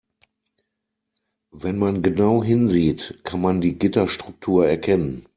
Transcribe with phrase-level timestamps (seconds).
[1.51, 5.27] Wenn man genau hinsieht, kann man die Gitterstruktur erkennen.